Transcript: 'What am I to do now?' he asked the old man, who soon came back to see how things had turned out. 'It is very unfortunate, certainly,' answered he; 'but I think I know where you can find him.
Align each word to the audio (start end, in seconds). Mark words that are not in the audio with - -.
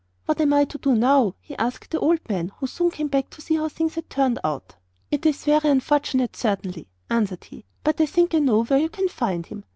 'What 0.25 0.41
am 0.41 0.51
I 0.51 0.65
to 0.65 0.79
do 0.79 0.95
now?' 0.95 1.35
he 1.39 1.55
asked 1.57 1.91
the 1.91 1.99
old 1.99 2.27
man, 2.27 2.51
who 2.57 2.65
soon 2.65 2.89
came 2.89 3.07
back 3.07 3.29
to 3.29 3.39
see 3.43 3.53
how 3.55 3.69
things 3.69 3.93
had 3.93 4.09
turned 4.09 4.39
out. 4.43 4.73
'It 5.11 5.23
is 5.27 5.45
very 5.45 5.69
unfortunate, 5.69 6.35
certainly,' 6.35 6.87
answered 7.11 7.43
he; 7.43 7.65
'but 7.83 8.01
I 8.01 8.07
think 8.07 8.33
I 8.33 8.39
know 8.39 8.63
where 8.63 8.79
you 8.79 8.89
can 8.89 9.09
find 9.09 9.45
him. 9.45 9.63